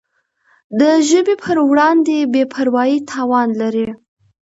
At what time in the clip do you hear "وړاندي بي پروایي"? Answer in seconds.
1.69-2.97